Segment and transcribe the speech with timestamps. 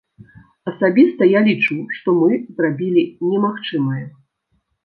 [0.71, 4.03] Асабіста я лічу, што мы зрабілі немагчымае.